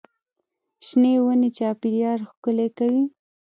شنې 0.85 1.13
ونې 1.23 1.49
چاپېریال 1.57 2.19
ښکلی 2.31 2.67
کوي. 2.77 3.03